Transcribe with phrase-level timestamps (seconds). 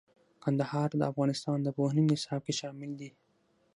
[0.43, 3.09] کندهار د افغانستان د پوهنې نصاب کې شامل دي.